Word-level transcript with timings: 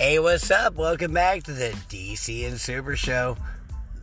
Hey, 0.00 0.18
what's 0.18 0.50
up? 0.50 0.76
Welcome 0.76 1.12
back 1.12 1.42
to 1.42 1.52
the 1.52 1.76
DC 1.90 2.48
and 2.48 2.58
Super 2.58 2.96
Show. 2.96 3.36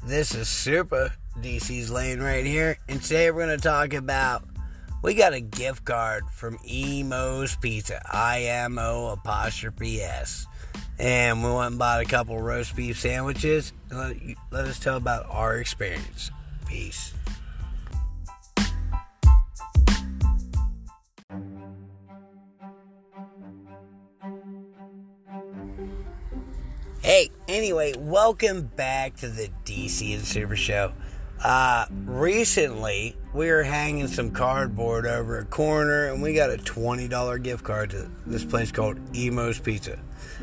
This 0.04 0.36
is 0.36 0.48
Super 0.48 1.12
DC's 1.40 1.90
Lane 1.90 2.20
right 2.20 2.46
here, 2.46 2.78
and 2.88 3.02
today 3.02 3.32
we're 3.32 3.48
going 3.48 3.58
to 3.58 3.64
talk 3.64 3.94
about 3.94 4.44
we 5.02 5.16
got 5.16 5.34
a 5.34 5.40
gift 5.40 5.86
card 5.86 6.26
from 6.32 6.60
Emo's 6.70 7.56
Pizza, 7.56 8.00
I 8.06 8.44
M 8.44 8.78
O 8.78 9.08
apostrophe 9.08 10.00
S, 10.04 10.46
and 11.00 11.44
we 11.44 11.50
went 11.50 11.72
and 11.72 11.80
bought 11.80 12.02
a 12.02 12.06
couple 12.06 12.40
roast 12.40 12.76
beef 12.76 13.00
sandwiches. 13.00 13.74
Let, 13.90 14.18
let 14.52 14.66
us 14.66 14.78
tell 14.78 14.98
about 14.98 15.26
our 15.32 15.58
experience. 15.58 16.30
Peace. 16.68 17.16
Hey, 27.04 27.30
anyway, 27.48 27.94
welcome 27.96 28.64
back 28.76 29.16
to 29.18 29.30
the 29.30 29.50
DC 29.66 30.16
and 30.16 30.26
Super 30.26 30.56
Show. 30.56 30.92
Uh, 31.42 31.86
recently, 32.06 33.16
we 33.34 33.50
were 33.52 33.62
hanging 33.62 34.08
some 34.08 34.32
cardboard 34.32 35.06
over 35.06 35.38
a 35.38 35.46
corner, 35.46 36.08
and 36.08 36.22
we 36.24 36.34
got 36.34 36.50
a 36.50 36.58
$20 36.58 37.44
gift 37.44 37.64
card 37.64 37.92
to 37.92 38.10
this 38.26 38.44
place 38.44 38.72
called 38.72 38.98
Emo's 39.16 39.60
Pizza. 39.60 40.00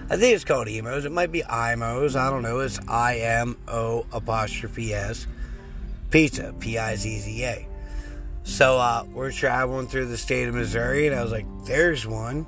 I 0.08 0.16
think 0.16 0.34
it's 0.34 0.44
called 0.44 0.68
Emo's. 0.68 1.04
It 1.04 1.12
might 1.12 1.32
be 1.32 1.42
Imo's. 1.42 2.14
I 2.14 2.30
don't 2.30 2.42
know. 2.42 2.60
It's 2.60 2.78
I 2.88 3.18
M 3.18 3.58
O 3.66 4.06
apostrophe 4.12 4.94
S 4.94 5.26
Pizza, 6.10 6.54
P 6.60 6.78
I 6.78 6.94
Z 6.94 7.18
Z 7.18 7.44
A. 7.44 7.68
So 8.44 8.78
uh, 8.78 9.04
we're 9.12 9.32
traveling 9.32 9.88
through 9.88 10.06
the 10.06 10.16
state 10.16 10.48
of 10.48 10.54
Missouri, 10.54 11.08
and 11.08 11.16
I 11.16 11.22
was 11.22 11.32
like, 11.32 11.46
there's 11.66 12.06
one. 12.06 12.46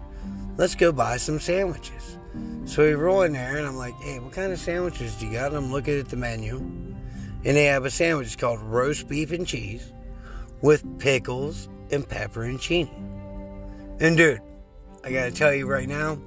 Let's 0.56 0.76
go 0.76 0.92
buy 0.92 1.16
some 1.16 1.40
sandwiches. 1.40 2.18
So 2.66 2.82
we 2.82 2.94
roll 2.94 3.22
in 3.22 3.32
there, 3.32 3.56
and 3.56 3.66
I'm 3.66 3.76
like, 3.76 3.94
hey, 3.96 4.18
what 4.18 4.32
kind 4.32 4.52
of 4.52 4.58
sandwiches 4.58 5.14
do 5.16 5.26
you 5.26 5.32
got? 5.34 5.48
And 5.48 5.56
I'm 5.56 5.72
looking 5.72 5.98
at 5.98 6.08
the 6.08 6.16
menu, 6.16 6.56
and 6.56 7.56
they 7.56 7.64
have 7.66 7.84
a 7.84 7.90
sandwich 7.90 8.36
called 8.38 8.60
roast 8.60 9.08
beef 9.08 9.30
and 9.30 9.46
cheese 9.46 9.92
with 10.62 10.98
pickles 10.98 11.68
and 11.92 12.08
pepperoncini. 12.08 12.90
And 14.00 14.16
dude, 14.16 14.40
I 15.04 15.12
gotta 15.12 15.30
tell 15.30 15.54
you 15.54 15.66
right 15.66 15.88
now, 15.88 16.18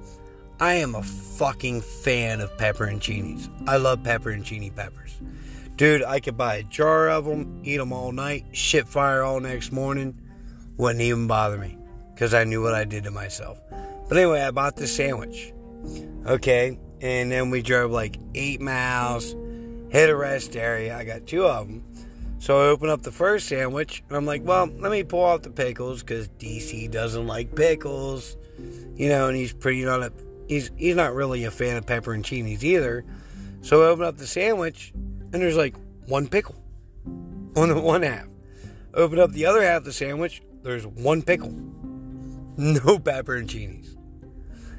I 0.58 0.74
am 0.74 0.94
a 0.94 1.02
fucking 1.02 1.82
fan 1.82 2.40
of 2.40 2.56
pepperoncinis. 2.56 3.50
I 3.68 3.76
love 3.76 4.00
pepperoncini 4.00 4.74
peppers. 4.74 5.14
Dude, 5.76 6.02
I 6.02 6.20
could 6.20 6.36
buy 6.36 6.56
a 6.56 6.62
jar 6.62 7.08
of 7.08 7.24
them, 7.24 7.60
eat 7.64 7.78
them 7.78 7.92
all 7.92 8.12
night, 8.12 8.44
shit 8.52 8.88
fire 8.88 9.22
all 9.22 9.40
next 9.40 9.72
morning. 9.72 10.18
Wouldn't 10.76 11.00
even 11.02 11.26
bother 11.26 11.56
me 11.58 11.78
because 12.14 12.34
I 12.34 12.44
knew 12.44 12.62
what 12.62 12.74
I 12.74 12.84
did 12.84 13.04
to 13.04 13.10
myself. 13.10 13.58
But 14.08 14.18
anyway, 14.18 14.40
I 14.42 14.50
bought 14.50 14.76
this 14.76 14.94
sandwich. 14.94 15.52
Okay, 16.26 16.78
and 17.00 17.32
then 17.32 17.50
we 17.50 17.62
drove 17.62 17.90
like 17.90 18.18
eight 18.34 18.60
miles, 18.60 19.34
hit 19.90 20.10
a 20.10 20.16
rest 20.16 20.56
area. 20.56 20.96
I 20.96 21.04
got 21.04 21.26
two 21.26 21.46
of 21.46 21.66
them. 21.66 21.84
So 22.38 22.58
I 22.58 22.66
open 22.68 22.88
up 22.88 23.02
the 23.02 23.12
first 23.12 23.48
sandwich, 23.48 24.02
and 24.08 24.16
I'm 24.16 24.24
like, 24.24 24.42
well, 24.44 24.66
let 24.78 24.90
me 24.90 25.02
pull 25.02 25.26
out 25.26 25.42
the 25.42 25.50
pickles 25.50 26.02
because 26.02 26.28
DC 26.38 26.90
doesn't 26.90 27.26
like 27.26 27.54
pickles, 27.54 28.36
you 28.94 29.10
know, 29.10 29.28
and 29.28 29.36
he's 29.36 29.52
pretty 29.52 29.84
not 29.84 30.02
a 30.02 30.12
he's 30.48 30.70
he's 30.76 30.96
not 30.96 31.14
really 31.14 31.44
a 31.44 31.50
fan 31.50 31.76
of 31.76 31.84
pepperoncinis 31.84 32.62
either. 32.62 33.04
So 33.62 33.82
I 33.82 33.86
open 33.86 34.06
up 34.06 34.16
the 34.16 34.26
sandwich, 34.26 34.92
and 34.94 35.34
there's 35.34 35.56
like 35.56 35.76
one 36.06 36.28
pickle 36.28 36.56
on 37.56 37.68
the 37.68 37.80
one 37.80 38.02
half. 38.02 38.26
Open 38.94 39.18
up 39.18 39.32
the 39.32 39.46
other 39.46 39.62
half 39.62 39.78
of 39.78 39.84
the 39.84 39.92
sandwich, 39.92 40.42
there's 40.62 40.86
one 40.86 41.22
pickle, 41.22 41.50
no 42.56 42.98
pepperoncinis. 42.98 43.96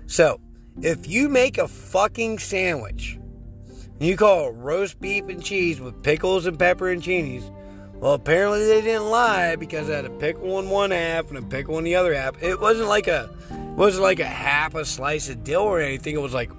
So 0.07 0.41
if 0.81 1.07
you 1.07 1.29
make 1.29 1.57
a 1.57 1.67
fucking 1.67 2.39
sandwich 2.39 3.19
and 3.67 4.01
you 4.01 4.15
call 4.15 4.49
it 4.49 4.51
roast 4.51 4.99
beef 4.99 5.25
and 5.27 5.43
cheese 5.43 5.79
with 5.79 6.01
pickles 6.03 6.45
and 6.45 6.57
pepperoncinis, 6.57 7.49
well, 7.95 8.13
apparently 8.13 8.65
they 8.65 8.81
didn't 8.81 9.09
lie 9.09 9.55
because 9.55 9.89
I 9.89 9.97
had 9.97 10.05
a 10.05 10.09
pickle 10.09 10.57
in 10.59 10.69
one 10.69 10.89
half 10.89 11.29
and 11.29 11.37
a 11.37 11.41
pickle 11.43 11.77
in 11.77 11.83
the 11.83 11.95
other 11.95 12.15
half. 12.15 12.41
It 12.41 12.59
wasn't 12.59 12.87
like 12.87 13.07
a, 13.07 13.29
it 13.51 13.77
wasn't 13.77 14.03
like 14.03 14.19
a 14.19 14.25
half 14.25 14.73
a 14.73 14.85
slice 14.85 15.29
of 15.29 15.43
dill 15.43 15.61
or 15.61 15.79
anything. 15.79 16.15
It 16.15 16.21
was 16.21 16.33
like 16.33 16.49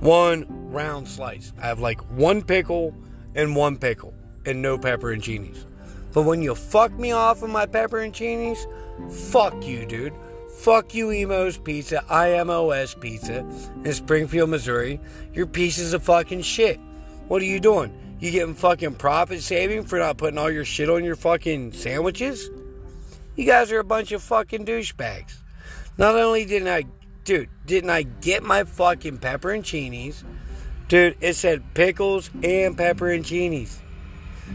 one 0.00 0.46
round 0.72 1.06
slice. 1.06 1.52
I 1.62 1.66
have 1.66 1.78
like 1.78 2.00
one 2.10 2.42
pickle 2.42 2.92
and 3.36 3.54
one 3.54 3.76
pickle 3.76 4.14
and 4.46 4.60
no 4.60 4.76
pepperoncinis. 4.76 5.64
But 6.12 6.22
when 6.22 6.42
you 6.42 6.54
fuck 6.54 6.92
me 6.92 7.12
off 7.12 7.42
of 7.42 7.50
my 7.50 7.66
pepperoncinis, 7.66 8.66
fuck 9.12 9.64
you, 9.64 9.86
dude. 9.86 10.12
Fuck 10.60 10.94
you, 10.94 11.10
Emo's 11.10 11.58
Pizza, 11.58 12.02
IMOS 12.08 12.98
Pizza 12.98 13.40
in 13.84 13.92
Springfield, 13.92 14.48
Missouri. 14.48 14.98
You're 15.32 15.46
pieces 15.46 15.92
of 15.92 16.02
fucking 16.02 16.40
shit. 16.42 16.80
What 17.28 17.42
are 17.42 17.46
you 17.46 17.60
doing? 17.60 17.92
You 18.18 18.30
getting 18.30 18.54
fucking 18.54 18.94
profit 18.94 19.42
saving 19.42 19.84
for 19.84 19.98
not 19.98 20.16
putting 20.16 20.38
all 20.38 20.50
your 20.50 20.64
shit 20.64 20.88
on 20.88 21.04
your 21.04 21.16
fucking 21.16 21.72
sandwiches? 21.72 22.50
You 23.36 23.44
guys 23.44 23.70
are 23.72 23.80
a 23.80 23.84
bunch 23.84 24.12
of 24.12 24.22
fucking 24.22 24.64
douchebags. 24.64 25.36
Not 25.98 26.14
only 26.14 26.46
didn't 26.46 26.68
I, 26.68 26.84
dude, 27.24 27.50
didn't 27.66 27.90
I 27.90 28.02
get 28.02 28.42
my 28.42 28.64
fucking 28.64 29.18
pepperoncinis, 29.18 30.24
dude, 30.88 31.16
it 31.20 31.34
said 31.34 31.74
pickles 31.74 32.30
and 32.42 32.76
pepperoncinis. 32.76 33.76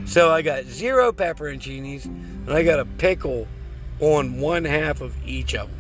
So 0.05 0.31
I 0.31 0.41
got 0.41 0.63
zero 0.63 1.11
pepperoncinis 1.11 2.05
and 2.05 2.51
I 2.51 2.63
got 2.63 2.79
a 2.79 2.85
pickle 2.85 3.47
on 3.99 4.39
one 4.39 4.65
half 4.65 5.01
of 5.01 5.15
each 5.25 5.53
of 5.53 5.69
them. 5.69 5.78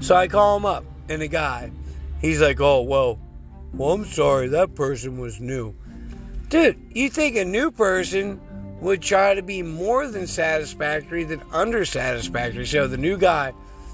So 0.00 0.14
I 0.14 0.28
call 0.28 0.56
him 0.56 0.64
up, 0.64 0.84
and 1.08 1.22
the 1.22 1.28
guy, 1.28 1.70
he's 2.20 2.40
like, 2.40 2.60
"Oh 2.60 2.82
well, 2.82 3.18
well 3.74 3.92
I'm 3.92 4.04
sorry, 4.04 4.48
that 4.48 4.74
person 4.74 5.18
was 5.18 5.40
new." 5.40 5.74
Dude, 6.48 6.80
you 6.92 7.10
think 7.10 7.36
a 7.36 7.44
new 7.44 7.70
person 7.70 8.40
would 8.80 9.02
try 9.02 9.34
to 9.34 9.42
be 9.42 9.62
more 9.62 10.06
than 10.06 10.26
satisfactory 10.26 11.24
than 11.24 11.42
under 11.52 11.84
satisfactory? 11.84 12.64
So 12.66 12.86
the 12.86 12.96
new 12.96 13.18
guy, 13.18 13.52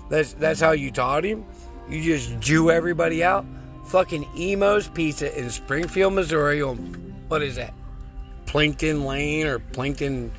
that's 0.09 0.35
that's 0.35 0.61
how 0.61 0.73
you 0.73 0.91
taught 0.91 1.25
him. 1.25 1.45
You 1.89 2.03
just 2.03 2.39
Jew 2.41 2.71
everybody 2.71 3.25
out. 3.25 3.45
Fucking 3.87 4.27
Emo's 4.39 4.89
Pizza 4.89 5.37
in 5.39 5.51
Springfield, 5.51 6.15
Missouri. 6.15 6.63
On 6.63 6.77
what 7.29 7.43
is 7.43 7.57
that? 7.57 7.75
Plankton 8.47 9.05
Lane 9.05 9.47
or 9.47 9.59
Plankton 9.59 10.31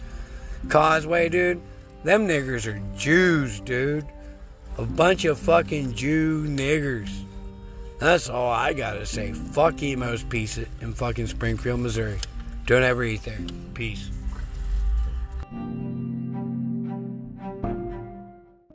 Causeway, 0.69 1.29
dude. 1.29 1.61
Them 2.03 2.27
niggers 2.27 2.65
are 2.65 2.81
Jews, 2.97 3.59
dude. 3.59 4.05
A 4.77 4.83
bunch 4.83 5.23
of 5.25 5.39
fucking 5.39 5.93
Jew 5.93 6.45
niggers. 6.45 7.09
That's 7.97 8.29
all 8.29 8.51
I 8.51 8.73
gotta 8.73 9.05
say. 9.05 9.31
Fuck 9.31 9.81
Emo's 9.81 10.23
Pizza 10.23 10.65
in 10.81 10.93
fucking 10.93 11.27
Springfield, 11.27 11.79
Missouri. 11.79 12.19
Don't 12.65 12.83
ever 12.83 13.03
eat 13.03 13.23
there. 13.23 13.39
Peace. 13.73 14.09